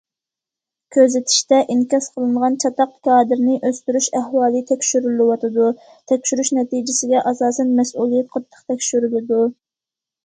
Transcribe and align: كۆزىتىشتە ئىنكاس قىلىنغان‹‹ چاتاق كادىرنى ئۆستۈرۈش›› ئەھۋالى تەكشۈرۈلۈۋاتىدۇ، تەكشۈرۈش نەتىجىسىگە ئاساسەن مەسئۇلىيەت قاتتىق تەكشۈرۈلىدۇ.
كۆزىتىشتە 0.95 1.57
ئىنكاس 1.73 2.07
قىلىنغان‹‹ 2.15 2.55
چاتاق 2.63 2.95
كادىرنى 3.09 3.57
ئۆستۈرۈش›› 3.69 4.07
ئەھۋالى 4.21 4.63
تەكشۈرۈلۈۋاتىدۇ، 4.71 5.69
تەكشۈرۈش 6.13 6.53
نەتىجىسىگە 6.61 7.23
ئاساسەن 7.33 7.77
مەسئۇلىيەت 7.81 8.33
قاتتىق 8.37 8.67
تەكشۈرۈلىدۇ. 8.73 9.43